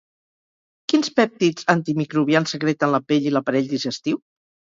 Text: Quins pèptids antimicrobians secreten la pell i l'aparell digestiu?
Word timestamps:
Quins 0.93 1.09
pèptids 1.19 1.67
antimicrobians 1.73 2.55
secreten 2.55 2.93
la 2.95 3.03
pell 3.13 3.27
i 3.33 3.35
l'aparell 3.35 3.71
digestiu? 3.77 4.19